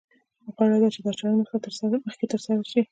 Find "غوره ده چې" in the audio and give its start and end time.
0.55-0.99